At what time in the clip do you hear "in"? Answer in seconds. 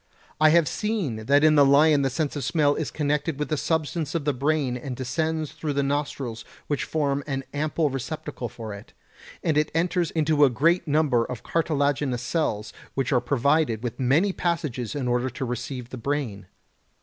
1.43-1.53, 14.95-15.07